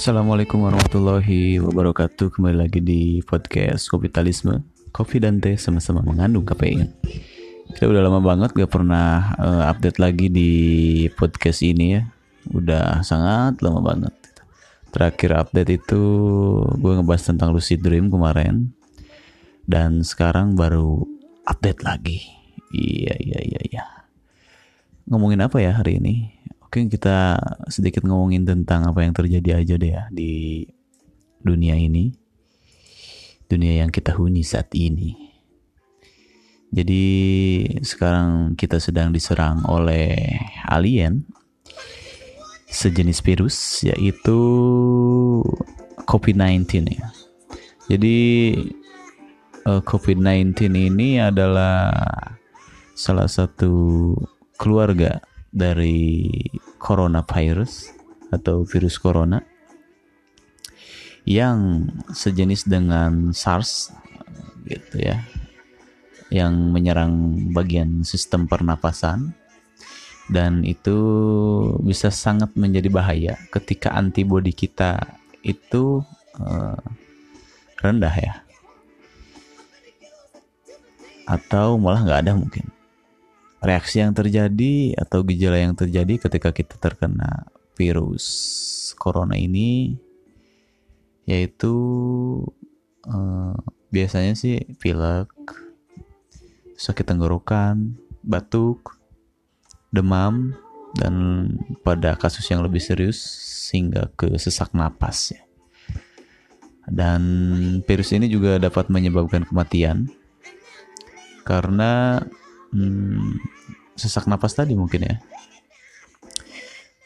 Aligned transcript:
Assalamualaikum 0.00 0.64
warahmatullahi 0.64 1.60
wabarakatuh. 1.60 2.32
Kembali 2.32 2.56
lagi 2.56 2.80
di 2.80 3.20
podcast 3.20 3.92
kapitalisme 3.92 4.64
Kopi 4.96 5.20
dan 5.20 5.44
teh 5.44 5.60
sama-sama 5.60 6.00
mengandung 6.00 6.48
kafein. 6.48 6.88
Kita 7.76 7.84
udah 7.84 8.00
lama 8.08 8.24
banget 8.24 8.56
gak 8.56 8.72
pernah 8.72 9.36
uh, 9.36 9.68
update 9.68 10.00
lagi 10.00 10.32
di 10.32 10.52
podcast 11.12 11.60
ini 11.60 12.00
ya. 12.00 12.08
Udah 12.56 13.04
sangat 13.04 13.60
lama 13.60 13.84
banget. 13.84 14.16
Terakhir 14.88 15.36
update 15.36 15.76
itu 15.76 16.02
gue 16.80 16.92
ngebahas 16.96 17.36
tentang 17.36 17.52
lucid 17.52 17.84
dream 17.84 18.08
kemarin. 18.08 18.72
Dan 19.68 20.00
sekarang 20.00 20.56
baru 20.56 21.04
update 21.44 21.84
lagi. 21.84 22.39
Iya 22.70 23.14
iya 23.18 23.38
iya 23.42 23.60
iya 23.66 23.84
Ngomongin 25.10 25.42
apa 25.42 25.58
ya 25.58 25.74
hari 25.74 25.98
ini? 25.98 26.30
Oke 26.62 26.86
kita 26.86 27.34
sedikit 27.66 28.06
ngomongin 28.06 28.46
tentang 28.46 28.86
apa 28.86 29.02
yang 29.02 29.10
terjadi 29.10 29.58
aja 29.58 29.74
deh 29.74 29.90
ya 29.90 30.06
di 30.14 30.62
dunia 31.42 31.74
ini. 31.74 32.14
Dunia 33.50 33.82
yang 33.82 33.90
kita 33.90 34.14
huni 34.14 34.46
saat 34.46 34.70
ini. 34.78 35.18
Jadi 36.70 37.06
sekarang 37.82 38.54
kita 38.54 38.78
sedang 38.78 39.10
diserang 39.10 39.66
oleh 39.66 40.38
alien 40.70 41.26
sejenis 42.70 43.26
virus 43.26 43.82
yaitu 43.82 44.38
COVID-19 46.06 46.86
ya. 46.86 47.10
Jadi 47.90 48.18
uh, 49.66 49.82
COVID-19 49.82 50.54
ini 50.70 51.18
adalah 51.18 51.90
salah 53.00 53.24
satu 53.24 54.12
keluarga 54.60 55.24
dari 55.48 56.28
coronavirus 56.76 57.96
atau 58.28 58.68
virus 58.68 59.00
corona 59.00 59.40
yang 61.24 61.88
sejenis 62.12 62.68
dengan 62.68 63.32
SARS 63.32 63.88
gitu 64.68 65.00
ya 65.00 65.24
yang 66.28 66.76
menyerang 66.76 67.48
bagian 67.56 68.04
sistem 68.04 68.44
pernapasan. 68.44 69.32
Dan 70.30 70.62
itu 70.62 70.94
bisa 71.82 72.06
sangat 72.14 72.54
menjadi 72.54 72.86
bahaya 72.86 73.34
ketika 73.50 73.90
antibodi 73.98 74.54
kita 74.54 75.18
itu 75.42 76.06
uh, 76.38 76.78
rendah 77.82 78.14
ya. 78.14 78.34
Atau 81.26 81.82
malah 81.82 82.06
nggak 82.06 82.20
ada 82.22 82.32
mungkin 82.38 82.70
reaksi 83.60 84.00
yang 84.00 84.16
terjadi 84.16 84.96
atau 84.96 85.20
gejala 85.24 85.60
yang 85.60 85.76
terjadi 85.76 86.16
ketika 86.16 86.50
kita 86.50 86.80
terkena 86.80 87.48
virus 87.76 88.26
corona 88.96 89.36
ini 89.36 90.00
yaitu 91.28 91.74
uh, 93.06 93.54
biasanya 93.94 94.34
sih 94.34 94.64
pilek, 94.78 95.30
sakit 96.74 97.06
tenggorokan, 97.06 97.94
batuk, 98.26 98.98
demam, 99.94 100.58
dan 100.98 101.14
pada 101.86 102.18
kasus 102.18 102.46
yang 102.50 102.66
lebih 102.66 102.82
serius 102.82 103.18
sehingga 103.70 104.10
ke 104.18 104.34
sesak 104.38 104.74
napas 104.74 105.34
ya. 105.34 105.42
Dan 106.90 107.22
virus 107.86 108.10
ini 108.10 108.26
juga 108.26 108.58
dapat 108.58 108.90
menyebabkan 108.90 109.46
kematian 109.46 110.10
karena 111.46 112.18
hmm, 112.74 113.38
sesak 113.98 114.26
napas 114.26 114.56
tadi 114.56 114.72
mungkin 114.72 115.06
ya. 115.06 115.16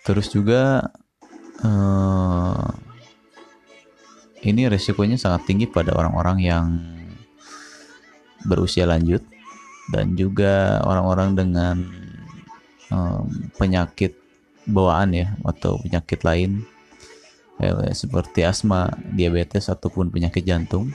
Terus 0.04 0.28
juga 0.30 0.92
uh, 1.64 2.68
ini 4.44 4.68
resikonya 4.68 5.16
sangat 5.16 5.48
tinggi 5.48 5.64
pada 5.64 5.96
orang-orang 5.96 6.38
yang 6.44 6.66
berusia 8.44 8.84
lanjut 8.84 9.24
dan 9.88 10.12
juga 10.12 10.84
orang-orang 10.84 11.30
dengan 11.32 11.76
um, 12.92 13.24
penyakit 13.56 14.12
bawaan 14.68 15.16
ya 15.16 15.32
atau 15.44 15.80
penyakit 15.80 16.20
lain 16.24 16.64
ya, 17.56 17.72
seperti 17.96 18.44
asma, 18.44 18.92
diabetes 19.12 19.72
ataupun 19.72 20.12
penyakit 20.12 20.44
jantung. 20.44 20.92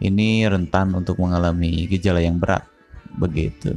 Ini 0.00 0.48
rentan 0.48 0.96
untuk 0.96 1.20
mengalami 1.20 1.84
gejala 1.84 2.24
yang 2.24 2.40
berat 2.40 2.64
begitu. 3.16 3.74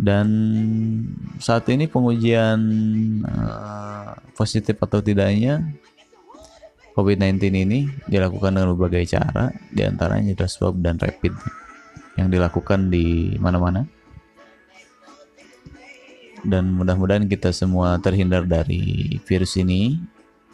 Dan 0.00 0.26
saat 1.36 1.68
ini 1.68 1.84
pengujian 1.84 2.60
uh, 3.20 4.16
positif 4.32 4.80
atau 4.80 5.04
tidaknya 5.04 5.60
COVID-19 6.96 7.36
ini 7.52 7.80
dilakukan 8.08 8.56
dengan 8.56 8.72
berbagai 8.72 9.12
cara, 9.12 9.52
di 9.68 9.84
antaranya 9.84 10.32
adalah 10.32 10.48
swab 10.48 10.80
dan 10.80 10.96
rapid 10.96 11.36
yang 12.16 12.32
dilakukan 12.32 12.88
di 12.88 13.36
mana-mana. 13.36 13.84
Dan 16.40 16.72
mudah-mudahan 16.72 17.28
kita 17.28 17.52
semua 17.52 18.00
terhindar 18.00 18.48
dari 18.48 19.20
virus 19.28 19.60
ini, 19.60 20.00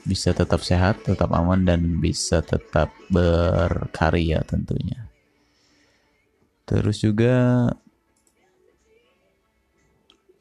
bisa 0.02 0.34
tetap 0.34 0.58
sehat, 0.66 1.06
tetap 1.06 1.30
aman, 1.30 1.62
dan 1.62 2.02
bisa 2.02 2.42
tetap 2.42 2.90
berkarya 3.06 4.42
tentunya. 4.42 5.06
Terus 6.66 6.99
juga 6.99 7.66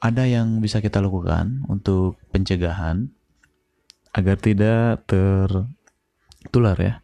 ada 0.02 0.24
yang 0.26 0.60
bisa 0.60 0.82
kita 0.82 1.02
lakukan 1.02 1.66
untuk 1.70 2.18
pencegahan 2.34 3.10
agar 4.14 4.38
tidak 4.38 5.06
tertular 5.10 6.78
ya 6.78 6.96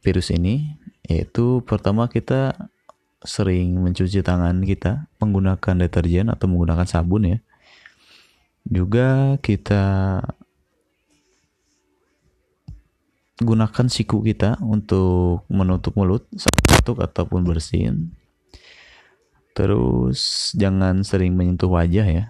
virus 0.00 0.32
ini 0.32 0.80
yaitu 1.04 1.60
pertama 1.66 2.06
kita 2.06 2.54
sering 3.20 3.76
mencuci 3.76 4.24
tangan 4.24 4.64
kita 4.64 5.10
menggunakan 5.20 5.76
deterjen 5.76 6.32
atau 6.32 6.48
menggunakan 6.48 6.88
sabun 6.88 7.36
ya. 7.36 7.38
Juga 8.64 9.36
kita 9.44 9.84
gunakan 13.40 13.86
siku 13.88 14.20
kita 14.20 14.60
untuk 14.60 15.48
menutup 15.48 15.96
mulut 15.96 16.28
batuk 16.68 17.00
ataupun 17.00 17.44
bersin. 17.44 18.12
Terus 19.56 20.52
jangan 20.56 21.00
sering 21.02 21.34
menyentuh 21.34 21.72
wajah 21.72 22.06
ya. 22.06 22.24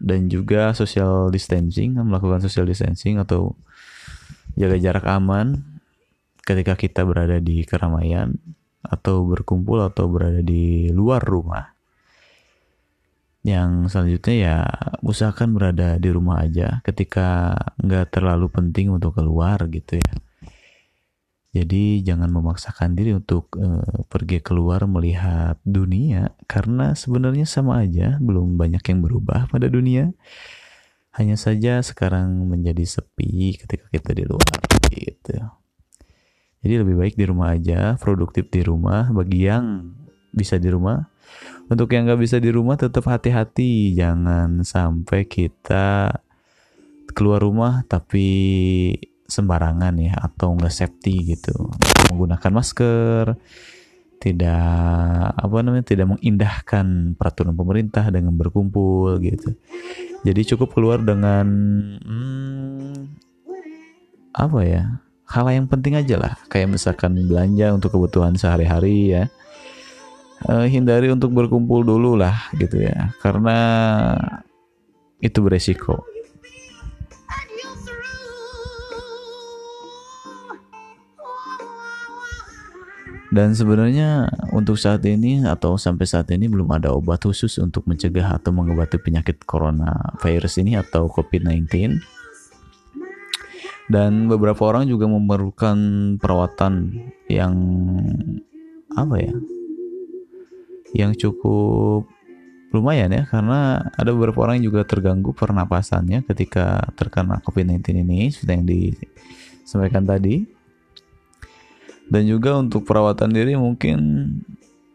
Dan 0.00 0.28
juga 0.28 0.74
social 0.76 1.32
distancing, 1.32 1.96
melakukan 1.96 2.42
social 2.44 2.68
distancing 2.68 3.16
atau 3.20 3.56
jaga 4.58 4.76
jarak 4.76 5.06
aman 5.08 5.64
ketika 6.44 6.76
kita 6.76 7.00
berada 7.08 7.40
di 7.40 7.64
keramaian 7.64 8.36
atau 8.84 9.24
berkumpul 9.24 9.80
atau 9.80 10.08
berada 10.12 10.44
di 10.44 10.92
luar 10.92 11.24
rumah. 11.24 11.72
Yang 13.44 13.92
selanjutnya 13.92 14.34
ya 14.36 14.56
usahakan 15.04 15.52
berada 15.56 16.00
di 16.00 16.08
rumah 16.08 16.44
aja 16.44 16.80
ketika 16.84 17.52
nggak 17.76 18.12
terlalu 18.12 18.48
penting 18.48 18.88
untuk 18.88 19.20
keluar 19.20 19.60
gitu 19.68 20.00
ya 20.00 20.12
jadi 21.54 22.02
jangan 22.02 22.34
memaksakan 22.34 22.98
diri 22.98 23.14
untuk 23.14 23.54
uh, 23.62 24.02
pergi 24.10 24.42
keluar 24.42 24.90
melihat 24.90 25.54
dunia 25.62 26.34
karena 26.50 26.98
sebenarnya 26.98 27.46
sama 27.46 27.86
aja, 27.86 28.18
belum 28.18 28.58
banyak 28.58 28.82
yang 28.82 28.98
berubah 28.98 29.46
pada 29.46 29.70
dunia. 29.70 30.10
Hanya 31.14 31.38
saja 31.38 31.78
sekarang 31.78 32.50
menjadi 32.50 32.82
sepi 32.82 33.54
ketika 33.54 33.86
kita 33.86 34.18
di 34.18 34.26
luar 34.26 34.58
gitu. 34.90 35.38
Jadi 36.58 36.74
lebih 36.74 36.98
baik 36.98 37.14
di 37.14 37.22
rumah 37.22 37.54
aja, 37.54 37.94
produktif 38.02 38.50
di 38.50 38.66
rumah 38.66 39.14
bagi 39.14 39.46
yang 39.46 39.94
bisa 40.34 40.58
di 40.58 40.74
rumah. 40.74 41.06
Untuk 41.70 41.86
yang 41.94 42.10
nggak 42.10 42.18
bisa 42.18 42.42
di 42.42 42.50
rumah 42.50 42.74
tetap 42.74 43.06
hati-hati, 43.06 43.94
jangan 43.94 44.66
sampai 44.66 45.22
kita 45.30 46.18
keluar 47.14 47.46
rumah 47.46 47.86
tapi 47.86 48.26
sembarangan 49.34 49.94
ya 49.98 50.14
atau 50.14 50.54
nggak 50.54 50.70
safety 50.70 51.34
gitu. 51.34 51.70
Menggunakan 52.14 52.52
masker 52.54 53.34
tidak 54.22 54.64
apa 55.36 55.56
namanya 55.60 55.84
tidak 55.84 56.16
mengindahkan 56.16 57.12
peraturan 57.18 57.52
pemerintah 57.52 58.08
dengan 58.08 58.32
berkumpul 58.38 59.20
gitu. 59.20 59.52
Jadi 60.24 60.40
cukup 60.54 60.72
keluar 60.72 61.02
dengan 61.02 61.44
hmm, 62.00 62.94
apa 64.32 64.60
ya 64.64 65.04
hal 65.28 65.46
yang 65.50 65.66
penting 65.68 65.98
aja 65.98 66.16
lah. 66.16 66.34
Kayak 66.48 66.78
misalkan 66.78 67.18
belanja 67.26 67.74
untuk 67.74 67.98
kebutuhan 67.98 68.38
sehari-hari 68.38 69.12
ya. 69.12 69.24
Uh, 70.44 70.68
hindari 70.68 71.08
untuk 71.08 71.32
berkumpul 71.32 71.84
dulu 71.84 72.16
lah 72.16 72.48
gitu 72.56 72.80
ya. 72.80 73.12
Karena 73.20 73.58
itu 75.20 75.40
beresiko 75.40 76.13
Dan 83.34 83.50
sebenarnya 83.50 84.30
untuk 84.54 84.78
saat 84.78 85.02
ini 85.02 85.42
atau 85.42 85.74
sampai 85.74 86.06
saat 86.06 86.30
ini 86.30 86.46
belum 86.46 86.70
ada 86.70 86.94
obat 86.94 87.26
khusus 87.26 87.58
untuk 87.58 87.82
mencegah 87.90 88.38
atau 88.38 88.54
mengobati 88.54 88.94
penyakit 89.02 89.42
corona 89.42 90.14
virus 90.22 90.54
ini 90.62 90.78
atau 90.78 91.10
COVID-19. 91.10 91.98
dan 93.84 94.32
beberapa 94.32 94.64
orang 94.64 94.88
juga 94.88 95.04
memerlukan 95.04 95.76
perawatan 96.16 97.04
yang 97.28 97.52
apa 98.96 99.16
ya 99.20 99.34
yang 100.94 101.12
cukup 101.12 102.08
lumayan 102.72 103.12
ya 103.12 103.28
karena 103.28 103.90
ada 103.94 104.10
beberapa 104.14 104.46
orang 104.46 104.62
yang 104.62 104.72
juga 104.72 104.88
terganggu 104.88 105.36
pernapasannya 105.36 106.24
ketika 106.24 106.88
terkena 106.96 107.44
COVID-19 107.44 108.02
ini 108.02 108.32
seperti 108.32 108.52
yang 108.56 108.64
disampaikan 108.66 110.04
tadi 110.08 110.48
dan 112.08 112.22
juga 112.28 112.60
untuk 112.60 112.84
perawatan 112.84 113.32
diri 113.32 113.56
mungkin 113.56 114.28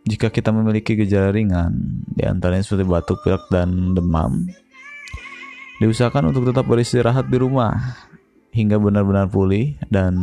jika 0.06 0.33
kita 0.33 0.50
memiliki 0.50 0.97
gejala 0.97 1.29
ringan 1.29 2.01
di 2.09 2.25
antaranya 2.25 2.65
seperti 2.65 2.85
batuk 2.85 3.21
pilek 3.21 3.45
dan 3.53 3.94
demam 3.94 4.50
diusahakan 5.79 6.35
untuk 6.35 6.51
tetap 6.51 6.67
beristirahat 6.67 7.31
di 7.31 7.38
rumah 7.39 7.73
hingga 8.51 8.75
benar-benar 8.75 9.31
pulih 9.31 9.79
dan 9.88 10.13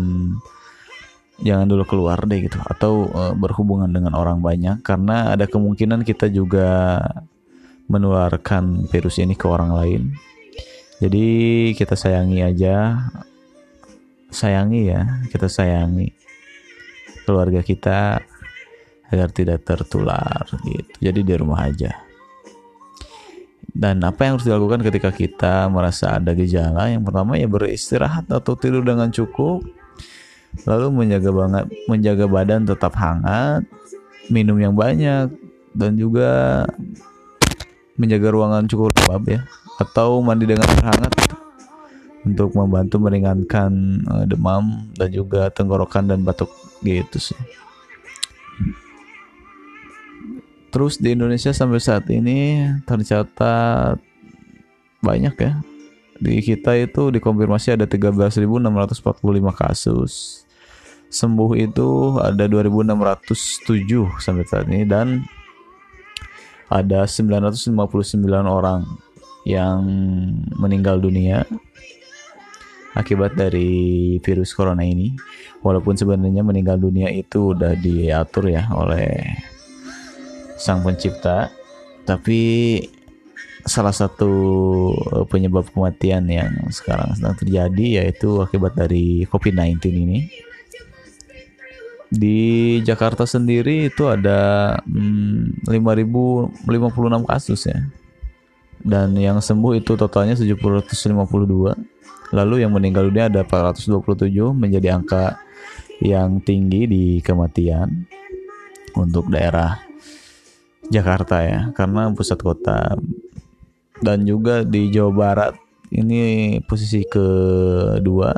jangan 1.40 1.66
dulu 1.68 1.84
keluar 1.88 2.20
deh 2.28 2.44
gitu. 2.44 2.60
Atau 2.60 3.08
e, 3.08 3.22
berhubungan 3.36 3.88
dengan 3.88 4.12
orang 4.12 4.44
banyak 4.44 4.84
karena 4.84 5.32
ada 5.32 5.48
kemungkinan 5.48 6.04
kita 6.04 6.28
juga 6.28 7.00
menularkan 7.88 8.84
virus 8.92 9.16
ini 9.16 9.32
ke 9.32 9.48
orang 9.48 9.72
lain. 9.72 10.02
Jadi 11.00 11.26
kita 11.76 11.96
sayangi 11.96 12.40
aja. 12.44 13.08
Sayangi 14.26 14.90
ya, 14.90 15.24
kita 15.32 15.48
sayangi 15.48 16.25
keluarga 17.26 17.60
kita 17.60 18.22
agar 19.10 19.28
tidak 19.34 19.66
tertular 19.66 20.46
gitu. 20.62 20.94
Jadi 21.02 21.20
di 21.26 21.34
rumah 21.34 21.66
aja. 21.66 22.06
Dan 23.76 24.00
apa 24.06 24.24
yang 24.24 24.40
harus 24.40 24.48
dilakukan 24.48 24.80
ketika 24.80 25.10
kita 25.12 25.68
merasa 25.68 26.16
ada 26.16 26.32
gejala? 26.32 26.88
Yang 26.88 27.12
pertama 27.12 27.36
ya 27.36 27.44
beristirahat 27.44 28.24
atau 28.30 28.56
tidur 28.56 28.80
dengan 28.80 29.12
cukup. 29.12 29.66
Lalu 30.64 31.04
menjaga 31.04 31.30
banget 31.34 31.64
menjaga 31.84 32.24
badan 32.24 32.64
tetap 32.64 32.96
hangat, 32.96 33.68
minum 34.32 34.56
yang 34.56 34.72
banyak 34.72 35.28
dan 35.76 35.92
juga 36.00 36.64
menjaga 38.00 38.28
ruangan 38.32 38.64
cukup 38.64 38.96
lembab 38.96 39.24
ya 39.28 39.40
atau 39.76 40.24
mandi 40.24 40.48
dengan 40.48 40.64
air 40.64 40.84
hangat 40.88 41.12
untuk 42.26 42.50
membantu 42.58 42.98
meringankan 42.98 44.02
uh, 44.10 44.24
demam 44.26 44.90
dan 44.98 45.14
juga 45.14 45.46
tenggorokan 45.54 46.10
dan 46.10 46.26
batuk 46.26 46.50
gitu 46.82 47.22
sih. 47.22 47.38
Terus 50.74 50.98
di 50.98 51.14
Indonesia 51.14 51.54
sampai 51.54 51.78
saat 51.78 52.10
ini 52.10 52.66
tercatat 52.82 54.02
banyak 54.98 55.34
ya. 55.38 55.52
Di 56.18 56.42
kita 56.42 56.74
itu 56.74 57.14
dikonfirmasi 57.14 57.78
ada 57.78 57.86
13.645 57.86 59.00
kasus. 59.54 60.42
Sembuh 61.06 61.54
itu 61.54 62.18
ada 62.18 62.50
2.607 62.50 64.18
sampai 64.18 64.44
saat 64.44 64.66
ini 64.66 64.82
dan 64.82 65.22
ada 66.66 67.06
959 67.06 67.70
orang 68.42 68.82
yang 69.46 69.86
meninggal 70.58 70.98
dunia 70.98 71.46
akibat 72.96 73.36
dari 73.36 74.16
virus 74.24 74.56
corona 74.56 74.82
ini. 74.82 75.12
Walaupun 75.60 75.94
sebenarnya 75.94 76.40
meninggal 76.40 76.80
dunia 76.80 77.12
itu 77.12 77.52
udah 77.52 77.76
diatur 77.76 78.48
ya 78.48 78.66
oleh 78.72 79.20
sang 80.56 80.80
pencipta 80.80 81.52
tapi 82.06 82.80
salah 83.66 83.90
satu 83.90 84.32
eh, 84.94 85.26
penyebab 85.26 85.66
kematian 85.74 86.30
yang 86.30 86.54
sekarang 86.70 87.12
sedang 87.18 87.34
terjadi 87.34 87.86
yaitu 88.02 88.38
akibat 88.38 88.78
dari 88.78 89.26
COVID-19 89.26 89.76
ini. 89.90 90.18
Di 92.06 92.78
Jakarta 92.86 93.26
sendiri 93.26 93.90
itu 93.90 94.06
ada 94.06 94.72
hmm, 94.86 95.66
5056 95.66 96.62
kasus 97.26 97.66
ya. 97.66 97.82
Dan 98.78 99.18
yang 99.18 99.42
sembuh 99.42 99.74
itu 99.74 99.98
totalnya 99.98 100.38
752 100.38 101.95
lalu 102.34 102.66
yang 102.66 102.74
meninggal 102.74 103.06
dunia 103.10 103.30
ada 103.30 103.42
427 103.46 104.30
menjadi 104.54 104.96
angka 104.98 105.38
yang 106.02 106.42
tinggi 106.42 106.86
di 106.86 107.04
kematian 107.24 108.06
untuk 108.96 109.28
daerah 109.28 109.80
Jakarta 110.88 111.42
ya 111.42 111.60
karena 111.74 112.10
pusat 112.14 112.38
kota. 112.40 112.96
Dan 113.96 114.28
juga 114.28 114.60
di 114.60 114.92
Jawa 114.92 115.12
Barat 115.12 115.54
ini 115.88 116.60
posisi 116.68 117.00
kedua 117.08 118.34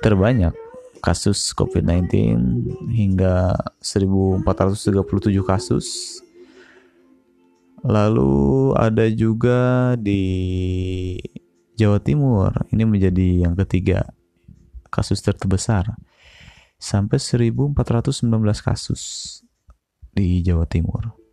terbanyak 0.00 0.56
kasus 1.04 1.52
COVID-19 1.52 2.08
hingga 2.88 3.52
1437 3.84 5.44
kasus. 5.44 5.86
Lalu 7.84 8.72
ada 8.80 9.04
juga 9.12 9.92
di 10.00 10.24
Jawa 11.74 11.98
Timur 11.98 12.54
ini 12.70 12.86
menjadi 12.86 13.46
yang 13.46 13.58
ketiga 13.58 14.14
kasus 14.94 15.18
terbesar 15.18 15.98
sampai 16.78 17.18
1419 17.18 18.22
kasus 18.62 19.02
di 20.14 20.38
Jawa 20.46 20.70
Timur. 20.70 21.23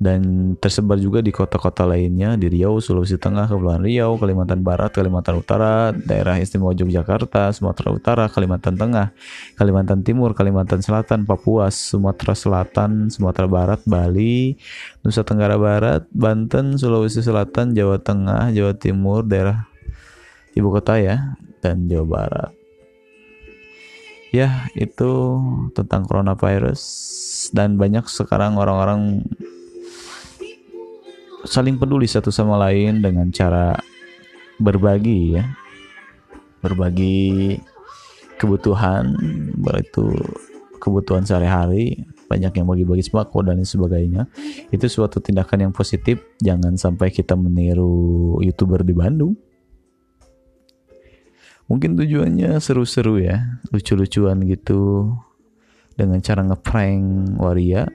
Dan 0.00 0.56
tersebar 0.56 0.96
juga 0.96 1.20
di 1.20 1.28
kota-kota 1.28 1.84
lainnya 1.84 2.32
di 2.40 2.48
Riau, 2.48 2.80
Sulawesi 2.80 3.20
Tengah, 3.20 3.52
Kepulauan 3.52 3.84
Riau, 3.84 4.16
Kalimantan 4.16 4.64
Barat, 4.64 4.96
Kalimantan 4.96 5.36
Utara, 5.36 5.92
Daerah 5.92 6.40
Istimewa 6.40 6.72
Yogyakarta, 6.72 7.52
Sumatera 7.52 7.92
Utara, 7.92 8.24
Kalimantan 8.32 8.80
Tengah, 8.80 9.12
Kalimantan 9.60 10.00
Timur, 10.00 10.32
Kalimantan 10.32 10.80
Selatan, 10.80 11.28
Papua, 11.28 11.68
Sumatera 11.68 12.32
Selatan, 12.32 13.12
Sumatera 13.12 13.44
Barat, 13.44 13.84
Bali, 13.84 14.56
Nusa 15.04 15.20
Tenggara 15.20 15.60
Barat, 15.60 16.08
Banten, 16.16 16.80
Sulawesi 16.80 17.20
Selatan, 17.20 17.76
Jawa 17.76 18.00
Tengah, 18.00 18.56
Jawa 18.56 18.72
Timur, 18.80 19.28
daerah 19.28 19.68
ibu 20.56 20.72
kota 20.72 20.96
ya, 20.96 21.36
dan 21.60 21.92
Jawa 21.92 22.08
Barat. 22.08 22.50
Ya 24.30 24.70
itu 24.78 25.42
tentang 25.74 26.06
coronavirus. 26.06 26.80
Dan 27.50 27.74
banyak 27.76 28.06
sekarang 28.06 28.56
orang-orang 28.56 29.26
saling 31.44 31.80
peduli 31.80 32.04
satu 32.08 32.28
sama 32.28 32.56
lain 32.60 33.00
dengan 33.00 33.28
cara 33.32 33.76
berbagi 34.60 35.40
ya. 35.40 35.44
Berbagi 36.60 37.56
kebutuhan 38.36 39.16
itu 39.80 40.12
kebutuhan 40.80 41.24
sehari-hari 41.24 42.08
banyak 42.30 42.62
yang 42.62 42.66
bagi-bagi 42.70 43.02
sembako 43.02 43.42
dan 43.42 43.58
sebagainya. 43.66 44.30
Itu 44.70 44.86
suatu 44.86 45.18
tindakan 45.18 45.66
yang 45.66 45.72
positif. 45.74 46.22
Jangan 46.38 46.78
sampai 46.78 47.10
kita 47.10 47.34
meniru 47.34 48.38
youtuber 48.38 48.86
di 48.86 48.94
Bandung. 48.94 49.34
Mungkin 51.66 51.98
tujuannya 51.98 52.54
seru-seru 52.62 53.18
ya. 53.18 53.58
Lucu-lucuan 53.74 54.46
gitu. 54.46 55.10
Dengan 55.98 56.22
cara 56.22 56.46
ngeprank 56.46 57.34
waria. 57.42 57.90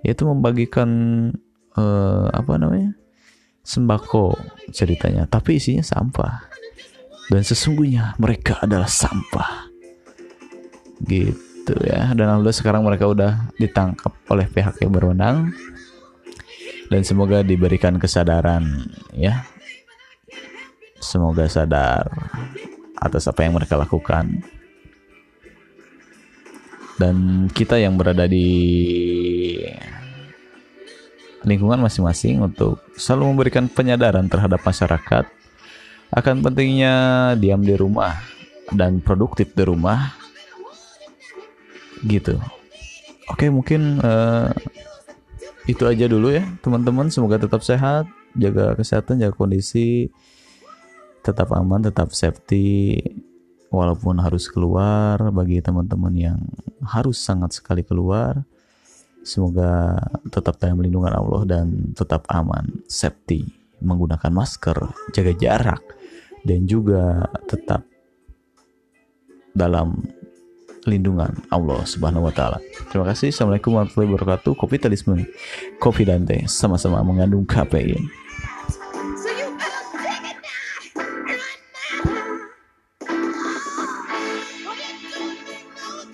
Yaitu 0.00 0.24
membagikan 0.24 0.88
uh, 1.78 2.26
apa 2.34 2.58
namanya? 2.58 2.98
Sembako 3.62 4.34
ceritanya. 4.74 5.30
Tapi 5.30 5.62
isinya 5.62 5.84
sampah. 5.86 6.50
Dan 7.30 7.44
sesungguhnya 7.44 8.18
mereka 8.18 8.58
adalah 8.64 8.90
sampah. 8.90 9.70
Gitu 11.06 11.74
ya. 11.86 12.10
Dan 12.16 12.26
alhamdulillah 12.26 12.58
sekarang 12.58 12.82
mereka 12.82 13.06
udah 13.06 13.52
ditangkap 13.60 14.10
oleh 14.32 14.48
pihak 14.50 14.80
yang 14.82 14.90
berwenang. 14.90 15.54
Dan 16.88 17.04
semoga 17.04 17.44
diberikan 17.44 18.00
kesadaran 18.00 18.88
ya. 19.12 19.44
Semoga 20.98 21.46
sadar 21.46 22.08
atas 22.98 23.28
apa 23.28 23.44
yang 23.44 23.54
mereka 23.54 23.76
lakukan. 23.78 24.40
Dan 26.98 27.46
kita 27.54 27.78
yang 27.78 27.94
berada 27.94 28.26
di 28.26 28.48
lingkungan 31.48 31.80
masing-masing 31.80 32.44
untuk 32.44 32.84
selalu 33.00 33.32
memberikan 33.32 33.64
penyadaran 33.66 34.28
terhadap 34.28 34.60
masyarakat. 34.60 35.24
Akan 36.12 36.40
pentingnya 36.40 37.32
diam 37.36 37.60
di 37.64 37.72
rumah 37.76 38.20
dan 38.72 39.00
produktif 39.00 39.52
di 39.56 39.64
rumah. 39.64 40.12
Gitu. 42.04 42.36
Oke 43.28 43.48
mungkin 43.52 44.00
uh, 44.00 44.52
itu 45.68 45.84
aja 45.84 46.08
dulu 46.08 46.32
ya 46.32 46.44
teman-teman. 46.64 47.12
Semoga 47.12 47.40
tetap 47.40 47.60
sehat 47.64 48.08
jaga 48.36 48.76
kesehatan 48.76 49.20
jaga 49.20 49.36
kondisi 49.36 50.08
tetap 51.20 51.52
aman, 51.52 51.84
tetap 51.84 52.16
safety 52.16 52.96
walaupun 53.68 54.16
harus 54.20 54.48
keluar. 54.48 55.20
Bagi 55.28 55.60
teman-teman 55.60 56.14
yang 56.16 56.40
harus 56.80 57.20
sangat 57.20 57.56
sekali 57.56 57.84
keluar. 57.84 58.48
Semoga 59.28 60.00
tetap 60.32 60.56
dalam 60.56 60.80
lindungan 60.80 61.12
Allah 61.12 61.44
dan 61.44 61.92
tetap 61.92 62.24
aman, 62.32 62.80
safety, 62.88 63.44
menggunakan 63.84 64.32
masker, 64.32 64.88
jaga 65.12 65.32
jarak 65.36 65.84
dan 66.48 66.64
juga 66.64 67.28
tetap 67.44 67.84
dalam 69.52 70.00
lindungan 70.88 71.44
Allah 71.52 71.84
Subhanahu 71.84 72.24
wa 72.24 72.32
taala. 72.32 72.56
Terima 72.88 73.04
kasih. 73.04 73.28
Assalamualaikum 73.28 73.76
warahmatullahi 73.76 74.16
wabarakatuh. 74.16 74.52
Kopi 74.56 74.80
talisman, 74.80 75.28
kopi 75.76 76.08
dan 76.08 76.24
teh 76.24 76.48
sama-sama 76.48 77.04
mengandung 77.04 77.44
kafein. 77.44 78.08